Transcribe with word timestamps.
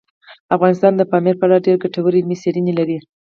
افغانستان 0.55 0.93
د 0.97 1.01
پامیر 1.11 1.35
په 1.39 1.45
اړه 1.47 1.63
ډېرې 1.65 1.81
ګټورې 1.83 2.19
علمي 2.21 2.37
څېړنې 2.41 2.73
لري. 2.79 2.97